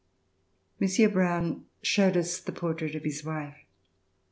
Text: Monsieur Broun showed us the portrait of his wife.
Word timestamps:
Monsieur 0.79 1.07
Broun 1.07 1.67
showed 1.83 2.17
us 2.17 2.39
the 2.39 2.51
portrait 2.51 2.95
of 2.95 3.03
his 3.03 3.23
wife. 3.23 3.55